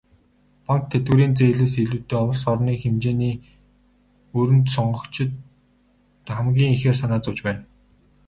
[0.65, 3.35] Банк, тэтгэврийн зээлээс илүүтэй улс орны хэмжээний
[4.39, 5.31] өрөнд сонгогчид
[6.37, 7.63] хамгийн ихээр санаа зовж байна.